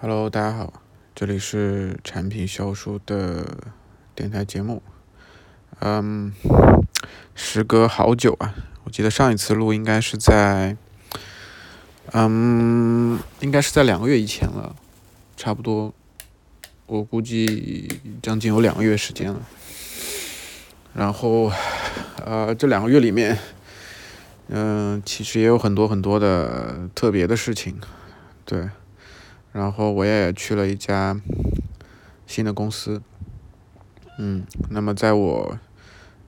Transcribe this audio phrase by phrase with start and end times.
[0.00, 0.74] Hello，大家好，
[1.12, 3.58] 这里是产品销售的
[4.14, 4.80] 电台节目。
[5.80, 6.32] 嗯，
[7.34, 10.76] 时隔好久啊，我记得上一次录应该是在，
[12.12, 14.76] 嗯，应该是在两个月以前了，
[15.36, 15.92] 差不多，
[16.86, 19.40] 我估计将近有两个月时间了。
[20.94, 21.50] 然后，
[22.24, 23.36] 呃，这两个月里面，
[24.46, 27.80] 嗯，其实也有很多很多的特别的事情，
[28.44, 28.68] 对。
[29.58, 31.20] 然后我也去了一家
[32.28, 33.02] 新的公司，
[34.16, 35.58] 嗯，那么在我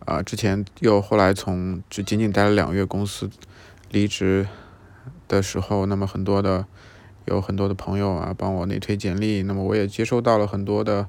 [0.05, 3.31] 啊之前又后来从只仅仅待了两个月公司
[3.89, 4.49] 离职
[5.29, 6.67] 的时候，那么很多的
[7.27, 11.07] 有很多的朋友啊帮我内推简历，那么我也接收到了很多的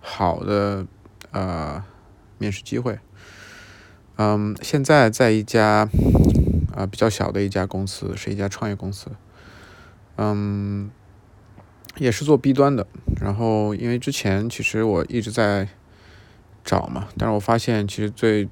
[0.00, 0.84] 好的
[1.30, 1.84] 呃
[2.38, 2.98] 面试机会，
[4.16, 5.88] 嗯，现在在一家
[6.74, 9.12] 啊比较小的一家公司，是一家创业公司，
[10.16, 10.90] 嗯。
[11.96, 12.86] 也是做 B 端的，
[13.20, 15.68] 然后因为之前其实我一直在
[16.64, 18.48] 找嘛，但是我发现其实最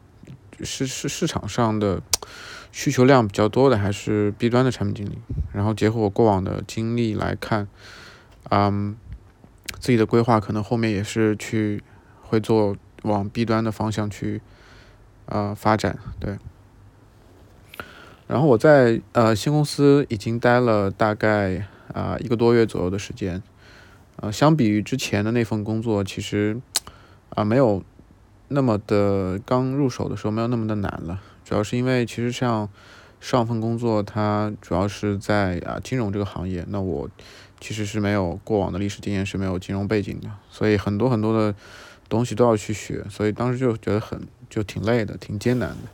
[0.61, 2.03] 市市市场上的
[2.73, 5.19] 需求量比较多的还是 B 端的产品经理，
[5.53, 7.69] 然后结合我过往的经历来看，
[8.51, 8.97] 嗯，
[9.79, 11.83] 自己的规划可能后面也是去
[12.23, 14.43] 会做往 B 端的方向去
[15.27, 16.39] 呃发展，对。
[18.27, 21.69] 然后我在呃新公司已经待了大概。
[21.95, 23.43] 啊，一个多月左右的时间，
[24.17, 26.61] 呃，相比于之前的那份工作，其实
[27.31, 27.83] 啊没有
[28.49, 31.21] 那么的刚入手的时候没有那么的难了。
[31.45, 32.69] 主要是因为其实像
[33.21, 37.09] 上份工作，它主要是在啊金融这个行业，那我
[37.59, 41.55] 其实是没有过往的历史经验，是没有金融背景的，所以很多很多的
[42.09, 45.89] 东西都要去学，所以当时就觉得很就挺累的，挺艰难的。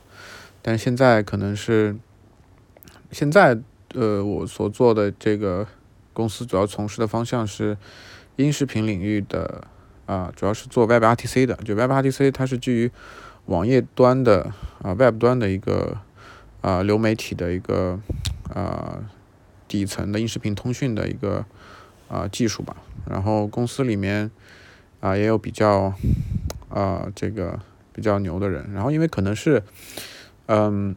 [0.61, 1.95] 但是现在可能是
[3.11, 3.57] 现在
[3.93, 5.65] 呃我所做的这个。
[6.15, 7.77] 公司主要从事的方向是
[8.37, 9.67] 音视频领域的
[10.05, 11.55] 啊，主要是做 Web RTC 的。
[11.57, 12.89] 就 Web RTC，它是基于
[13.47, 15.97] 网页端的啊，Web 端的一个
[16.61, 17.99] 啊流媒体的一个
[18.53, 19.03] 啊
[19.67, 21.45] 底层的音视频通讯的一个
[22.07, 22.77] 啊技术吧。
[23.09, 24.31] 然后公司里面
[25.01, 25.93] 啊也有比较
[26.69, 27.59] 啊这个
[27.91, 28.71] 比较牛的人。
[28.73, 29.61] 然后因为可能是
[30.45, 30.95] 嗯。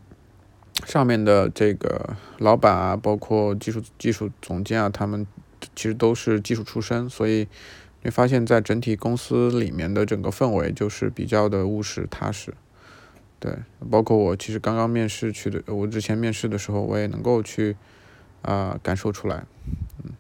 [0.87, 5.27] 上面的这个老板啊，包括技术技术总监啊，他们
[5.75, 7.47] 其实都是技术出身，所以
[8.03, 12.55] 你发现在整体公司里面的整个氛围就是比较的务实踏实。
[13.41, 13.53] 对，
[13.91, 17.77] 包括我其实刚刚面试去的，我之前面试的时候，我也能够去
[18.43, 19.45] 啊感受出来。
[20.03, 20.13] 嗯，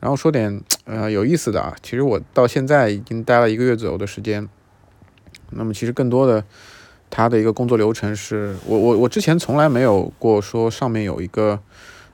[0.00, 4.48] 然后说点呃有意思的啊，其实我到现在已经待了一个月左右的时间，
[5.50, 6.44] 那么其实更多的。
[7.14, 11.60] 他的一个工作流程是我我我之前从来没有过说上面有一个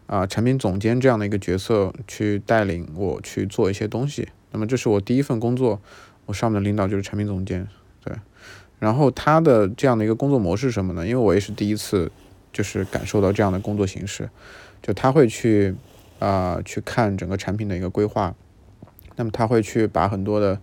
[0.09, 4.27] 啊产品总监这样的一个角色去带领我去做一些东西。
[4.51, 5.81] 那么这是我第一份工作，
[6.27, 7.69] 我上面的领导就是产品总监，
[8.05, 8.13] 对。
[8.81, 11.07] 然后他的这样的一个工作模式是什么呢？
[11.07, 12.11] 因为我也是第一次
[12.53, 14.29] 就是感受到这样的工作形式，
[14.83, 15.77] 就他会去
[16.19, 18.35] 啊去看整个产品的一个规划，
[19.15, 20.59] 那么他会去把很多的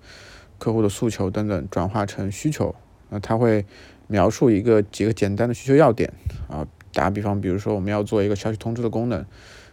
[0.58, 2.76] 客户的诉求等等转化成需求，
[3.08, 3.66] 那他会。
[4.08, 6.12] 描述一个几个简单的需求要点
[6.48, 9.26] 啊，打比方，比如说我们要做一个消息通知的功能，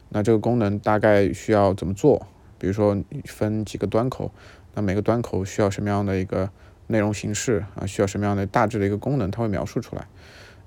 [0.09, 2.27] 那这个功能大概需要怎么做？
[2.59, 4.33] 比如说分几个端口，
[4.75, 6.51] 那每个端口需要什么样的一个
[6.87, 7.87] 内容形式啊？
[7.87, 9.31] 需要什么样的大致的一个功能？
[9.31, 10.07] 它会描述出来。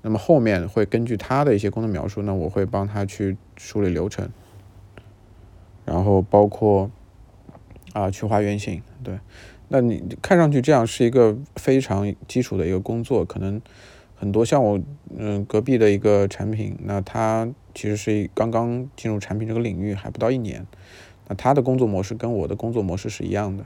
[0.02, 4.30] 那么后面会根据它的一些功能描述，那我会帮他去梳理流程，
[5.84, 6.90] 然后包括
[7.96, 9.18] 啊去画原型，对。
[9.68, 13.60] 那你看上去这样是一个非常基础的一个工作，可能
[14.14, 14.78] 很多像我
[15.16, 20.66] 嗯隔壁的一个产品，那他其实是刚刚进入产品这个领域还不到一年，
[21.26, 23.64] 那他的工作模式跟我的工作模式是一样的。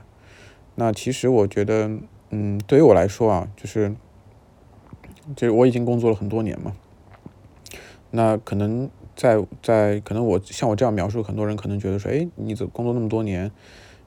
[0.73, 1.91] 那其实我觉得，
[2.31, 3.93] 嗯，对于我来说啊，就是
[5.35, 6.73] 就是我已经工作了很多年嘛，
[8.09, 13.51] 那可能在在可能我像我这样描述，很多人可能觉得说，哎，你怎工作那么多年？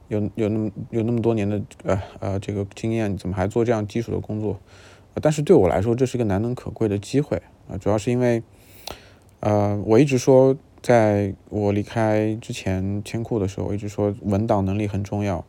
[0.07, 4.59] 有有那么有那么多年的呃呃这个经验，怎么还做这样基础的工作？
[5.21, 7.77] 但是对我来说，这是一个难能可贵的机会啊！
[7.77, 8.43] 主要是因为，
[9.39, 15.45] 呃，我一直说，在我离开之前签库的时候，我一直说文档能力很重要。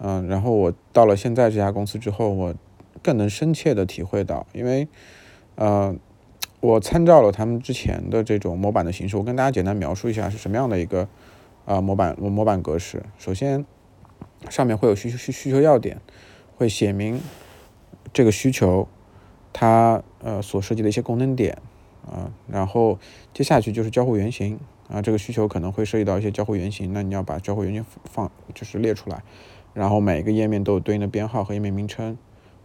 [0.00, 2.52] 嗯，然后我到了现在这家公司之后，我
[3.00, 4.88] 更能深切的体会到，因为
[5.54, 5.94] 呃，
[6.58, 11.08] 我参照了他们之前的这种模板的形式，我跟大家简单描述一下是什么样的一个
[11.64, 13.04] 啊模板模板格式。
[13.16, 13.64] 首先。
[14.48, 16.00] 上面会有需求需需求要点，
[16.56, 17.20] 会写明
[18.12, 18.88] 这个需求
[19.52, 21.58] 它呃所涉及的一些功能点
[22.06, 22.98] 啊，然后
[23.34, 24.58] 接下去就是交互原型
[24.88, 29.22] 啊，这个需求可能会涉及到一些交互原型，那你要把交互原型放就是列出来，
[29.74, 32.16] 然后每一个页面都有对应的编号和页面名称，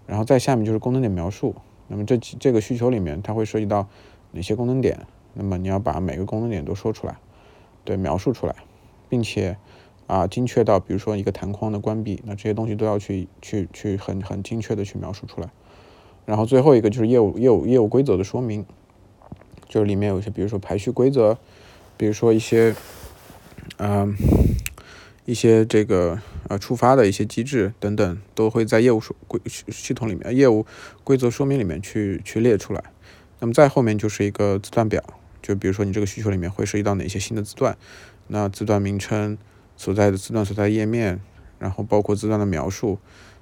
[0.07, 1.55] 然后在下面就是功能点描述。
[1.89, 3.87] 那么这这个需求里面，它会涉及到
[4.31, 5.05] 哪些功能点？
[5.33, 7.17] 那么你要把每个功能点都说出来，
[7.83, 8.55] 对，描述出来，
[9.09, 9.57] 并且
[10.07, 15.49] 啊精确到，比如说一个弹框的关闭，那这些东西都要去去去很很精确的去描述出来。
[16.25, 18.65] 然后最后一个就是业务业务业务规则的说明，
[19.67, 21.37] 就是里面有些，比如说排序规则，
[21.97, 22.73] 比如说一些，
[23.77, 24.15] 嗯，
[25.25, 30.65] 一些这个呃触发的一些机制等等，都会在业务说规系统里面业务
[31.03, 32.83] 规则说明里面去去列出来。
[33.39, 35.03] 那么再后面就是一个字段表，
[35.41, 37.77] 就比如说你这个需求里面会涉及到哪些新的字段，
[38.27, 39.37] 那字段名称
[39.77, 41.19] 所在的字段所在页面，
[41.59, 42.99] 然后包括字段的描述。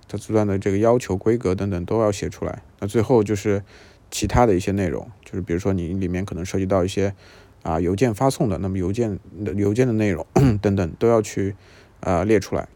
[0.07, 2.61] 它字段的这个要求、规格等等都要写出来。
[2.79, 3.63] 那最后就是
[4.09, 7.15] 其他的一些内容，就是比如说你里面可能涉及到一些
[7.63, 10.27] 啊邮件发送的，那么邮件的邮件的内容
[10.61, 11.55] 等等都要去
[12.01, 12.67] 啊列出来。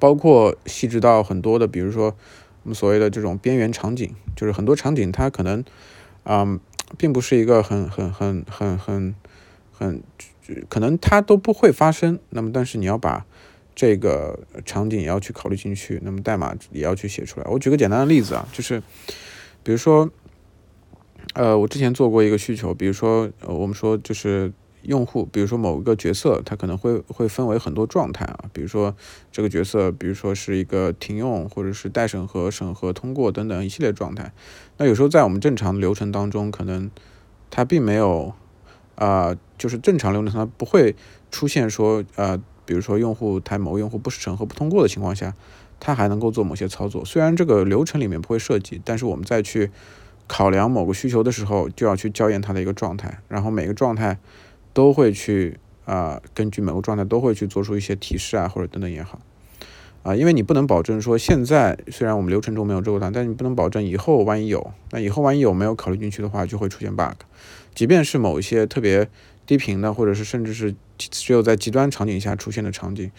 [0.00, 2.16] 包括细致到很多的，比如说
[2.64, 5.64] 我们所谓的这种边缘场景，就是很多场景它可能
[6.24, 6.58] 啊
[6.98, 9.14] 并不是一个很很很很很
[9.70, 10.02] 很
[10.68, 12.18] 可能它都不会发生。
[12.30, 13.24] 那么但是你要把
[13.74, 17.46] 这个场景也要去考虑进去，那么代码也要去写出来。
[17.50, 18.82] 我举个简单的例子啊，就是
[19.62, 20.10] 比如说，
[21.34, 24.52] 呃，我之前做过一个需求，比如说，呃，我们说就是
[24.82, 28.96] 用户，比如说某一个角色，它可能会会分为很多状态啊，比如说
[29.30, 34.32] 这个角色，比如说是一个停用，或者是待审核、审核通过等等一系列状态。
[34.78, 36.90] 那有时候在我们正常的流程当中，可能
[37.50, 38.32] 它并没有
[38.94, 40.94] 啊，就是正常流程它不会
[41.30, 42.40] 出现说呃。
[42.68, 45.32] 比如说，用户他某个用户不审核不通过的情况下，
[45.78, 47.04] 它还能够做某些操作。
[47.04, 49.70] 虽然这个流程里面不会涉及，但是我们再去
[50.26, 54.18] 考量某个需求的时候，就要去校验它的一个状态，然后每个状态
[54.72, 59.20] 都会去啊，根据每个状态都会去做出一些提示啊，或者等等也好
[60.02, 67.14] 啊，因为你不能保证说现在虽然我们流程中没有这个但你不能保证以后万一有，那以后万一有没有考虑进去的话，就会出现 bug。
[67.76, 69.08] 即便是某一些特别
[69.46, 73.10] 低频的，或者是甚至是只有在极端场景下出现的场景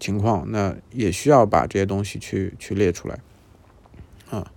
[0.00, 3.20] 情况，那也需要把这些东西去去列出来
[4.30, 4.50] 啊。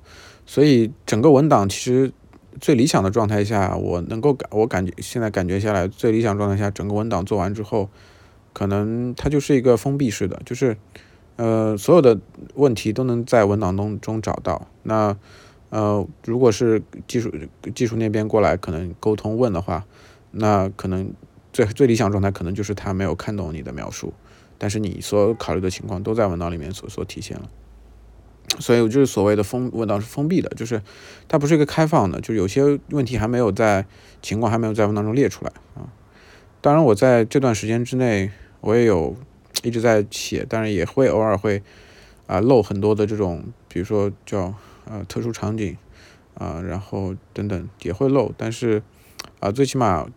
[0.45, 2.11] 所以整个文档其实
[2.59, 7.89] 最理想的状态下，我能够感我感觉现在感觉下来，最理想状态下，整个文档做完之后，
[8.51, 10.75] 可能它就是一个封闭式的，就是
[11.35, 12.19] 呃所有的
[12.55, 14.67] 问题都能在文档中中找到。
[14.81, 15.15] 那
[15.69, 17.31] 呃如果是技术
[17.75, 19.85] 技术那边过来可能沟通问的话。
[20.35, 21.13] 那可能
[21.51, 24.11] 最最理想状态可能就是他没有看懂你的描述，
[24.57, 27.47] 但是你所考虑的情况都在文档里面所所体现了，
[28.59, 30.81] 所以就是所谓的封文档是封闭的，就是
[31.27, 33.85] 它不是一个开放的，就是有些问题还没有在
[34.23, 35.93] 情况还没有在文档中列出来啊。
[36.61, 38.31] 当然我在这段时间之内
[38.61, 39.15] 我也有
[39.61, 41.61] 一直在写，但是也会偶尔会
[42.25, 44.55] 啊漏很多的这种，比如说叫
[44.85, 45.77] 呃特殊场景
[46.33, 48.81] 啊，然后等等也会漏，但是
[49.39, 50.07] 啊最起码。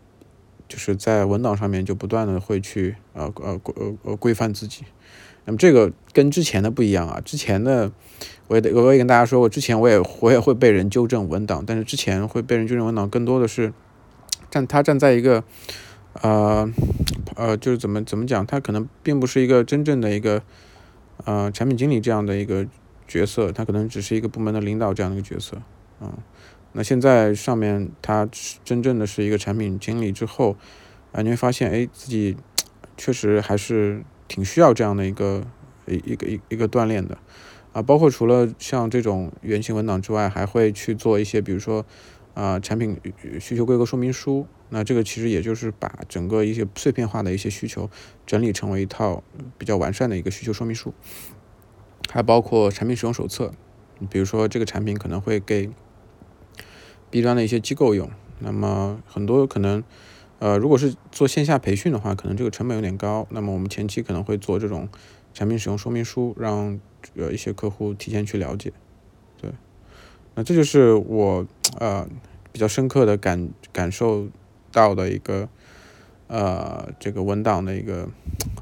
[0.68, 4.84] 就是在文档上面就不断的会去呃呃规呃规范自己，
[5.44, 7.92] 那么这个跟之前的不一样啊，之前的
[8.48, 13.72] 我也我也跟大家说过，之前我也我也会被人纠正文档，但是之前会被人纠正文档更多的是
[14.50, 15.44] 站他站在一个
[16.22, 16.68] 呃
[17.36, 20.42] 呃就是怎么怎么讲，他可能并不是一个真正的一个
[21.24, 22.66] 呃产品经理这样的一个
[23.06, 25.56] 角色，他可能只是一个部门的领导这样的一个角色
[26.00, 26.14] 啊。
[26.76, 28.28] 那现在上面他
[28.62, 30.58] 真正的是一个产品经理之后，
[31.10, 32.36] 啊，你会发现，哎，自己
[32.98, 35.46] 确实还是挺需要这样的一个
[35.86, 37.16] 一一个一一个锻炼的，
[37.72, 41.86] 啊，包括除了像这种原型文档之外，还会去做一些，比如说
[42.34, 43.00] 啊，产品
[43.40, 44.46] 需求规格说明书。
[44.68, 47.88] 那这个其实也就是把整个一些碎片化的一些需求
[48.26, 49.22] 整理成为一套
[49.56, 50.92] 比较完善的一个需求说明书，
[52.10, 53.54] 还包括产品使用手册。
[54.10, 55.70] 比如说这个产品可能会给
[57.10, 58.10] B 端的一些机构用，
[58.40, 59.82] 那么很多可能，
[60.40, 63.26] 呃，如果是做线下培训的话，可能这个成本有点高。
[63.30, 64.88] 那么我们前期可能会做这种
[65.32, 66.80] 产品使用说明书，让
[67.14, 68.72] 呃一些客户提前去了解。
[69.40, 69.52] 对，
[70.34, 71.46] 那这就是我
[71.78, 72.08] 呃
[72.52, 74.28] 比较深刻的感感受
[74.72, 75.48] 到的一个
[76.26, 78.08] 呃这个文档的一个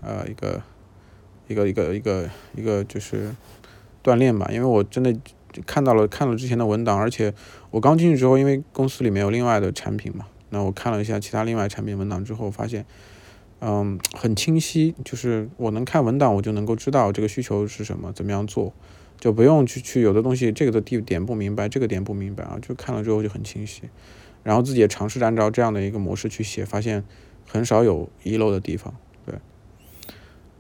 [0.03, 0.63] 呃一个
[1.49, 3.35] 一个一个一个一个就是
[4.03, 5.17] 锻炼吧，因为我真的。
[5.67, 7.33] 看到了，看了之前的文档，而且
[7.71, 12.85] 我刚进去之后，因为公司里面有另外的产品嘛，那我看了一下其他另外产品文档之后，发现，
[13.61, 18.73] 嗯，很清晰，就是我能看文档，我就能够知道这个需求是什么，怎么样做，
[19.19, 23.83] 就不用去去有的东西这个的地点不明白，这个点不明白啊，就看了之后就很清晰，
[24.43, 27.05] 然后自己也尝试着按照这样的一个模式去写，发现
[27.47, 28.95] 很少有遗漏的地方，
[29.25, 29.35] 对。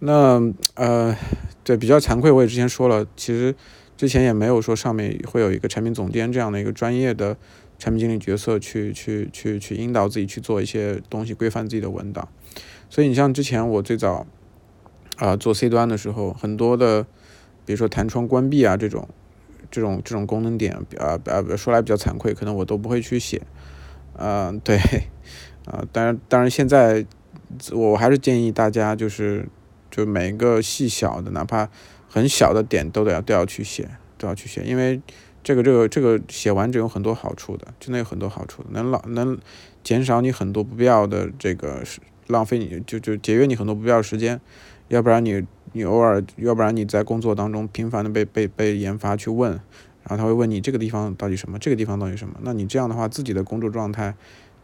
[0.00, 1.16] 那呃，
[1.62, 3.54] 对，比较惭愧，我也之前说了，其实
[3.96, 7.36] 之前也没有说上面会有一个产品总监这样的一个专业的
[7.78, 12.28] 产品经理角色去去去去引导自己去做一些东西，规范自己的文档。
[12.90, 14.26] 所以你像之前我最早
[15.16, 17.04] 啊做 C 端的时候，很多的，
[17.64, 19.08] 比如说弹窗关闭啊这种
[19.70, 23.42] 这种这种功能点啊啊说来比较惭愧，可能我都不会去写。
[24.16, 24.76] 嗯，对，
[25.66, 27.04] 啊， 当然当然现在
[27.72, 29.48] 我还是建议大家就是
[29.90, 31.68] 就每一个细小的，哪怕
[32.14, 35.00] 很小的点都得要都要去写，都要去写，因为
[35.42, 39.36] 这个这个这个写完整有很多好处的，真的有很多好处，能老能
[39.82, 41.82] 减少你很多不必要的这个。
[42.28, 44.40] 浪费你就就节约你很多不必要的时间，
[44.88, 54.14] 要不然你你偶尔要不然你在工作当中频繁的被被被研发去问，然后他会问你这个地方到底什么，这个地方到底什么，那你这样的话自己的工作状态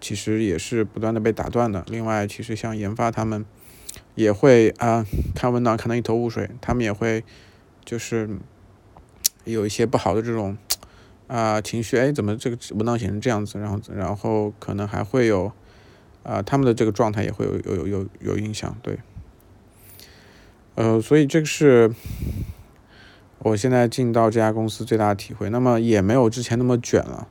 [0.00, 1.84] 其实也是不断的被打断的。
[1.90, 3.44] 另外，其实像研发他们
[4.14, 7.24] 也会啊看文档看得一头雾水，他们也会
[7.84, 8.28] 就是
[9.44, 10.56] 有一些不好的这种
[11.26, 15.52] 啊情绪，哎，怎么这个文档写成这样子，然后然后可能还会有。
[16.22, 18.98] 啊，他们的这个状态也会有有有有有影响，对，
[20.74, 21.90] 呃，所以这个是
[23.38, 25.48] 我现在进到这家公司最大的体会。
[25.48, 27.26] 那么也没有之前那么卷了，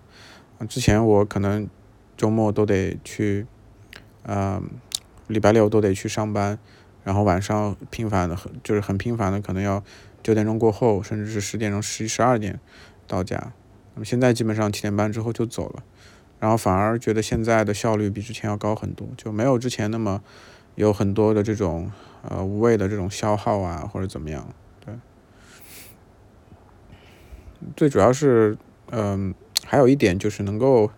[0.68, 1.70] 之前我可能
[2.18, 3.46] 周末都得去，
[4.24, 4.60] 呃，
[5.30, 6.60] 礼拜六都得去上班，
[7.04, 9.82] 然后晚上频繁的很就是很频繁的可能要
[10.22, 12.60] 九点钟过后，甚至是十点钟、十一、十二点
[13.08, 13.54] 到家。
[13.94, 15.84] 那么现在基本上七点半之后就走了。
[16.40, 20.24] 然后反而觉得现在的效率比之前要高很多，就没有之前那么
[20.76, 21.92] 有很多的这种
[22.28, 24.48] 呃无谓的这种消耗啊或者怎么样，
[24.86, 24.94] 对。
[27.76, 28.58] 最主要是
[28.90, 30.90] 嗯还有一点就是能够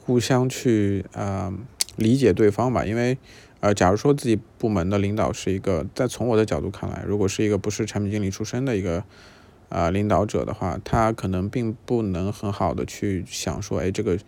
[0.00, 1.52] 互相去啊
[1.96, 3.18] 理解对方吧，因为
[3.64, 9.02] 呃假如说自己部门的领导是一个，在从我的角度看来，如果是一个不是产品经理出身的一个
[9.70, 14.18] 啊领导者的话，他可能并不能很好的去想说，哎这个。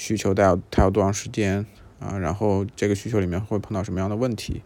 [0.00, 1.66] 需求他要他要多长时间
[1.98, 2.16] 啊？
[2.16, 4.62] 然后这个需求里面会碰到什么样的问题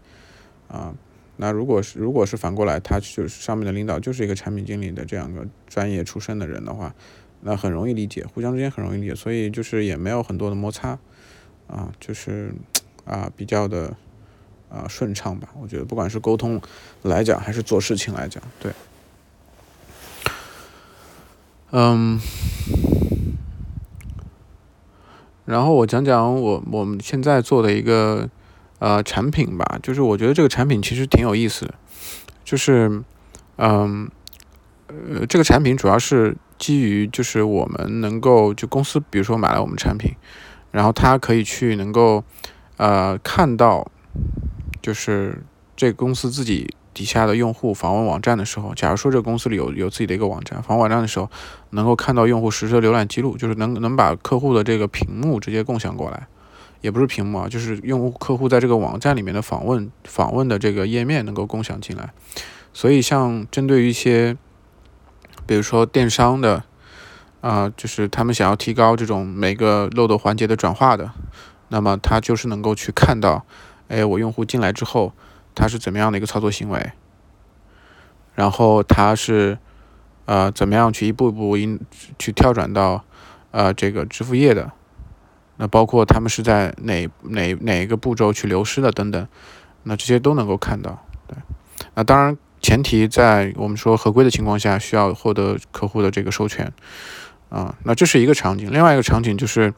[0.68, 0.94] 啊？
[1.38, 6.94] 那如果是如果是反过来，他就是上面的领导就是一个产品经理的这样一个专业出身的人的话，
[7.40, 10.98] 那很容易理解，互相之间很容易理解，所以就是也没有很多的摩擦
[11.66, 12.52] 啊，就是
[13.06, 13.96] 啊比较的
[14.72, 15.48] 啊顺畅吧。
[15.60, 16.60] 我觉得不管是沟通
[17.02, 18.72] 来讲，还是做事情来讲，对，
[21.70, 22.18] 嗯。
[25.44, 28.30] 然后我讲讲我我们现在做的一个
[28.78, 31.74] 呃产品吧，就是我觉得这个产品其实挺有意思的，
[32.44, 33.02] 就是
[33.56, 34.08] 嗯
[34.86, 40.14] 呃这个产品主要是基于就是我们能够就公司比如说买了我们产品，
[40.70, 42.22] 然后他可以去能够
[42.76, 43.90] 呃看到
[44.82, 45.42] 就是
[45.74, 46.74] 这公司自己。
[46.94, 51.30] 底下的用户访问网站的时候，假如说这个公司里有有自己的一个网站，访问网站的时候，
[51.70, 56.26] 能够看到用户实时的浏览记录，就是能能把客户的这个屏幕直接共享过来，
[56.82, 62.12] 也不是屏幕啊，就是用户客户在这个网站里面的访问访问的这个页面能够共享进来。
[62.74, 64.36] 所以像针对于一些，
[65.46, 66.62] 比如说电商的，
[67.40, 71.10] 啊，就是他们想要提高这种每个漏斗环节的转化的，
[71.68, 73.46] 那么他就是能够去看到，
[73.88, 75.12] 哎，我用户进来之后。
[75.54, 76.92] 他是怎么样的一个操作行为？
[78.34, 79.58] 然后他是
[80.24, 81.78] 呃怎么样去一步一步应
[82.18, 83.04] 去跳转到
[83.50, 84.72] 呃这个支付页的？
[85.58, 89.28] 那包括他们是在哪哪哪一个步骤去流失的等等，
[89.82, 91.04] 那这些都能够看到。
[91.26, 91.36] 对，
[91.96, 96.72] 那当然前提在我们说合规的情况下，需要获得客户的这个授权
[97.50, 97.76] 啊。
[97.84, 99.74] 那这是一个场景，另外一个场景就是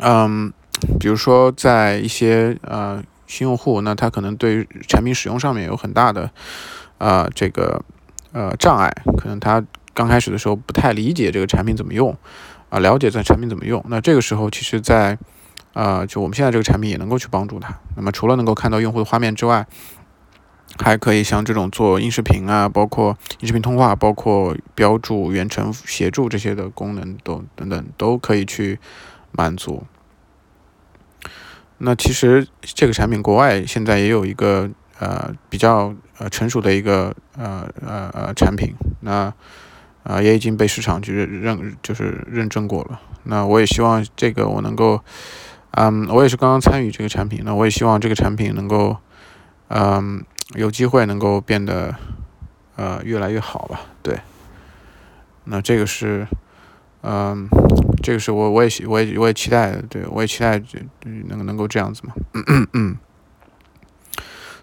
[0.00, 0.52] 嗯，
[0.98, 3.02] 比如说在一些呃。
[3.24, 6.30] 新用户，那他可能对产品使用上面有很大的，
[6.98, 7.82] 呃，这个
[8.32, 9.64] 呃障碍，可能他
[9.94, 12.14] 刚开始的时候不太理解这个产品怎么用，
[12.68, 13.82] 啊，了解这产品怎么用。
[13.88, 15.16] 那这个时候，其实，在
[15.72, 17.74] 呃，就我们现在这个产品也能够去帮助他。
[17.96, 19.66] 那么，除了能够看到用户的画面之外，
[20.78, 28.78] 还可以像这种做音视频啊，包括音视频通话，包括标注、远程协助这些的功能，都等等都可以去
[29.30, 29.84] 满足。
[31.84, 34.70] 那其实这个产品国外现在也有一个
[35.00, 39.32] 呃比较呃成熟的一个呃呃呃产品，那
[40.04, 43.00] 啊也已经被市场去认认就是认证过了。
[43.24, 45.02] 那我也希望这个我能够，
[45.72, 48.96] 嗯，我也是刚刚参与这个产品，那我也希望这个产品能够，
[49.68, 50.24] 嗯，
[50.54, 51.96] 有机会能够变得
[52.76, 53.80] 呃越来越好吧。
[54.04, 54.20] 对，
[55.44, 56.28] 那这个是。
[57.02, 57.48] 嗯，
[58.02, 60.62] 这个是我我也我也我也期待，对我也期待
[61.04, 62.14] 能能够这样子嘛。
[62.34, 62.96] 嗯嗯。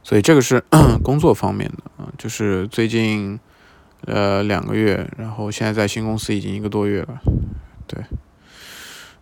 [0.02, 0.64] 所以这个是
[1.04, 3.40] 工作方面的啊，就是最近
[4.06, 7.22] 呃两个月，然后现在在新公司已经一个多月了，
[7.86, 8.04] 对，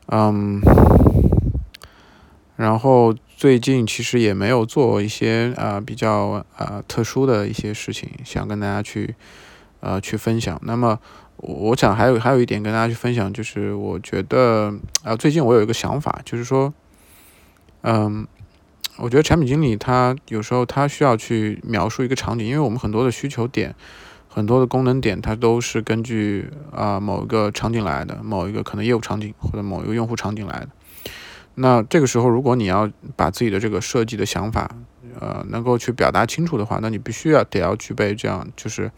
[0.05, 0.61] 嗯，
[2.55, 9.15] 然后最近其实也没有做一些啊比较啊特殊的一些事情，想跟大家去
[9.79, 10.59] 呃去分享。
[10.63, 10.99] 那么
[11.37, 16.73] 我想还有还有一点跟大家去分享，就是我觉得啊最近我有一个想法，就是说，
[17.81, 18.27] 嗯。
[18.99, 23.75] 我觉得产品经理他有时候他需要去描述一个场景，因为我们很多的需求点、
[24.27, 30.69] 很多的功能点，它都是根据啊某一个场景来的，某一个可能业务场景或者某一个用户场景来的。
[31.53, 34.71] 那这个时候，如果你要把自己的这个设计的想法，
[35.19, 38.91] 呃，能够去表达清楚的话，那你必须要得要具备这样，就是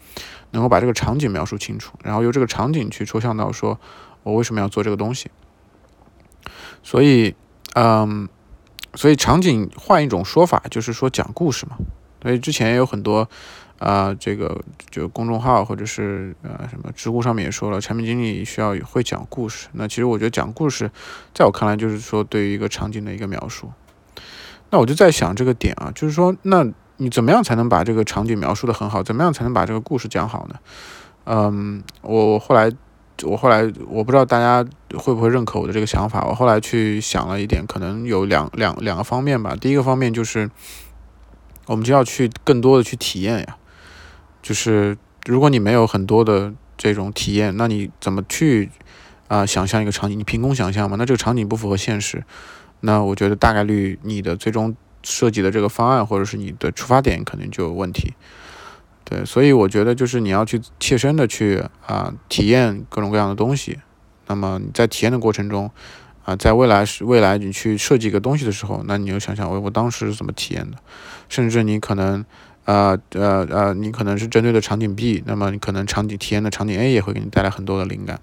[0.50, 3.80] 能够把这个场景描述清楚，然后由这个场景去抽象到说
[4.22, 5.30] 我为什么要做这个东西。
[6.82, 7.34] 所以，
[7.74, 8.28] 嗯。
[8.96, 11.76] 所以场景换一种说法，就是说讲故事嘛。
[12.20, 13.28] 所以之前也有很多，
[13.78, 19.68] 啊，这个就公众号或者是呃什么知乎上面也说了，产品经理需要会讲故事。
[19.74, 20.90] 那其实我觉得讲故事，
[21.32, 23.70] 在我看来就是说对于一个场景的一个描述。
[24.70, 29.02] 那我就在想这个点啊，就是说，那你怎么样才能把这个场景描述的很好？
[29.02, 30.54] 怎么样才能把这个故事讲好呢？
[31.24, 32.72] 嗯，我后来。
[33.22, 36.24] 我后来我不知道大家会不会认可我的这个想法。
[36.24, 39.54] 我后来去想了一点，可能有两两两个方面吧。
[39.54, 40.50] 第一个方面就是，
[41.66, 43.58] 我们就要去更多的去体验呀。
[44.40, 44.96] 就是
[45.26, 48.70] 如果你没有很多的这种体验，那你怎么去
[49.28, 50.18] 啊想象一个场景？
[50.18, 50.96] 你凭空想象嘛？
[50.96, 52.24] 那这个场景不符合现实，
[52.80, 58.14] 那我觉得大概率你的最终设计的这个方案或者是你的出发点可能就有问题。
[59.04, 63.78] 对，所以我觉得就是你要去切身的去啊体验各种各样的东西。
[64.28, 65.68] 那么你在体验的过程中，
[66.24, 70.76] 啊，在未来是未来你去设计一个东西的时候，那你就想想我我当时是怎么体验的。
[71.28, 72.24] 甚至你可能，
[72.66, 78.20] 呃呃呃，你可能是针对的场景 B，那么你可能场景体验的场景 A 也会给你带来很多的灵感。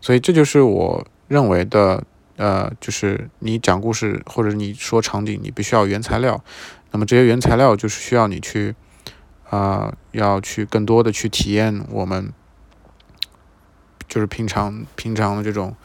[0.00, 2.02] 所以这就是我认为的，
[2.36, 6.42] 呃，就是你讲故事或者你说场景，你必须要原材料。
[6.92, 8.74] 那么这些原材料就是需要你去。
[9.48, 12.32] 啊，要去更多的去体验我们，
[14.08, 15.76] 就是平常平常的这种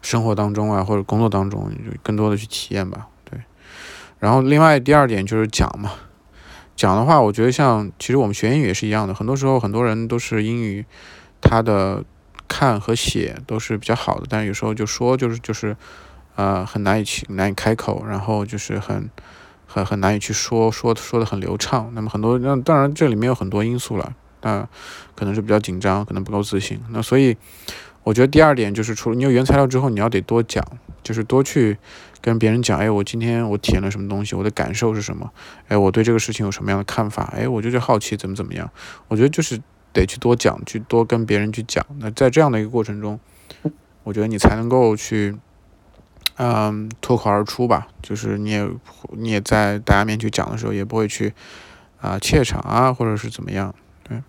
[0.00, 3.08] 生活当中啊，或者工作当中，就更多的去体验吧。
[3.28, 3.40] 对，
[4.20, 5.94] 然后另外第二点就是讲嘛，
[6.76, 10.86] 讲的话，我觉得像其实我们学英语也是一样的，很多时候很多人都是英语
[11.40, 12.04] 他的
[12.48, 15.76] 看和写都是比较好的，但是有时候就说就是就是
[16.34, 19.08] 呃很难以去难以开口，然后就是很。
[19.70, 24.66] 很很难以去说说说的很流畅，那么很多那当然这里面有很多因素了，那
[25.14, 26.80] 可能是比较紧张，可能不够自信。
[26.88, 27.36] 那所以
[28.02, 30.64] 我觉得第二点就是，除了你有原材料之后，你要得多讲，
[31.02, 31.76] 就是多去
[32.22, 35.30] 跟别人讲，哎，我今天我体验了什么东西，我的感受是什么？
[35.68, 37.30] 哎，我对这个事情有什么样的看法？
[37.36, 38.70] 哎，我就是好奇怎么怎么样？
[39.08, 39.60] 我觉得就是
[40.00, 41.84] 得去多讲，去多跟别人去讲。
[41.98, 43.18] 那在这样的一个过程中，
[44.04, 45.36] 我觉得你才能够去。
[46.40, 48.64] 嗯，脱口而出吧，就是你也
[49.10, 51.34] 你也在大家面去讲的时候，也不会去
[52.00, 54.22] 啊怯场啊，或者是怎么样，对。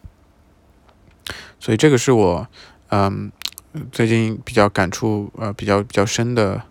[1.60, 2.48] 所以这个是我
[2.88, 3.32] 嗯
[3.92, 6.64] 最近比较感触呃比较比较深的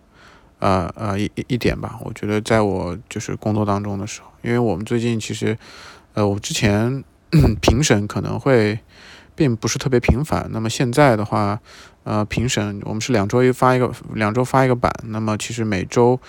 [0.59, 1.97] 呃呃一一点吧。
[2.03, 5.57] 我觉得在我就是工作当中的时候，因为我们最近其实
[6.15, 7.01] 呃我之前
[7.61, 8.79] 评审可能会
[9.35, 11.59] 并不是特别频繁，那么现在的话。
[12.05, 14.91] 呃，评审我们是两周一发一个，两周发一个版。
[15.03, 16.19] 那么其实每周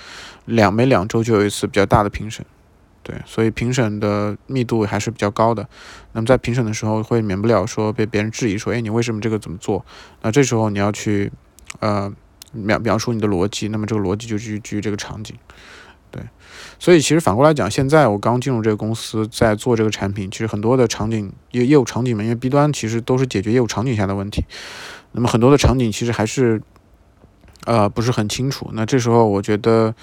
[0.44, 2.44] 两每两周就有一次比较大的评审，
[3.02, 5.66] 对，所以评审的密度还是比较高的。
[6.12, 9.86] 那么在评审的时候，会免不了说被别人质疑说，哎，你为什么这个怎么做？
[10.20, 11.32] 那这时候你要去
[11.78, 12.12] 呃
[12.52, 15.34] 描描述你的逻辑，那么这个逻辑就基于基于这个场景，
[16.80, 24.44] 所以其实反过来讲，现在我刚进入这个公司，在做这个产品，其实很多的场景业业务场景嘛，因为 B 端其实都是解决业务场景下的问题。
[25.12, 26.62] 那么很多的场景其实还是，
[27.66, 28.70] 呃，不是很清楚。
[28.72, 29.94] 那这时候我觉得，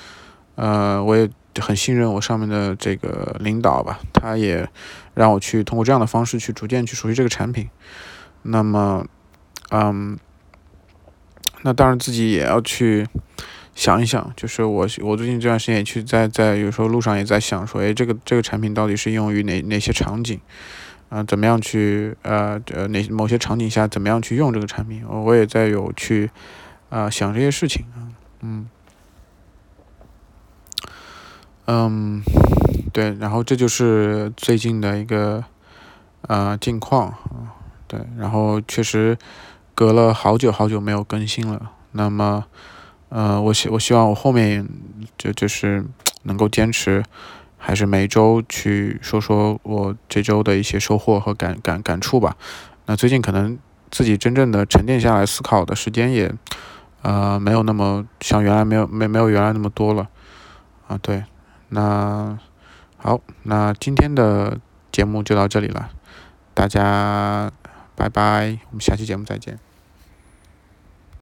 [0.53, 1.27] 呃，我也
[1.59, 4.69] 很信任我上面的这个领导吧，他也
[5.15, 7.67] 让我去通过这样的方式去逐渐去熟悉这个产品。
[8.43, 9.03] 那么，
[9.71, 10.19] 嗯，
[11.63, 13.07] 那当然自己也要去
[13.77, 20.41] 想一想，就是我我最近这段时间也去在在有时候路上也在想说，哎，这个这个产品到底是用于哪哪些场景？
[21.09, 25.03] 啊，怎么样去呃呃哪某些场景下怎么样去用这个产品？
[25.07, 26.31] 我我也在有去
[26.89, 28.09] 啊想这些事情啊，
[28.41, 28.67] 嗯
[31.67, 32.23] 嗯，
[32.91, 35.43] 对，然后这就是最近的一个
[36.23, 37.53] 呃近况啊，
[37.87, 39.15] 对，然后确实
[39.75, 42.45] 隔了好久好久没有更新了，那么
[43.09, 44.67] 呃我希我希望我后面
[45.17, 45.85] 就就是
[46.23, 47.03] 能够坚持
[47.57, 52.35] 还是每周去说说我这周的一些收获和感感感触吧。
[52.85, 53.57] 那最近可能
[53.89, 56.33] 自己真正的沉淀下来思考的时间也，
[57.01, 60.07] 呃，没有那么像原来没有没没有原来那么多了。
[60.87, 61.23] 啊，对，
[61.69, 62.37] 那
[62.97, 64.57] 好，那今天的
[64.91, 65.89] 节目就到这里了，
[66.53, 67.51] 大家
[67.95, 69.66] 拜拜，我们下期节目再见。